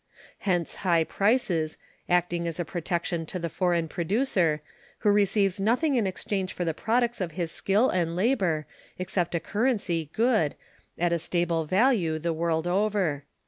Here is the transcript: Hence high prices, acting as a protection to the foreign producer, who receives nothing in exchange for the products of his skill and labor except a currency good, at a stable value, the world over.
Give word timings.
Hence 0.39 0.77
high 0.81 1.03
prices, 1.03 1.77
acting 2.09 2.47
as 2.47 2.59
a 2.59 2.65
protection 2.65 3.23
to 3.27 3.37
the 3.37 3.49
foreign 3.49 3.87
producer, 3.87 4.63
who 5.01 5.11
receives 5.11 5.61
nothing 5.61 5.93
in 5.93 6.07
exchange 6.07 6.53
for 6.53 6.65
the 6.65 6.73
products 6.73 7.21
of 7.21 7.33
his 7.33 7.51
skill 7.51 7.87
and 7.91 8.15
labor 8.15 8.65
except 8.97 9.35
a 9.35 9.39
currency 9.39 10.09
good, 10.11 10.55
at 10.97 11.13
a 11.13 11.19
stable 11.19 11.65
value, 11.65 12.17
the 12.17 12.33
world 12.33 12.65
over. 12.65 13.25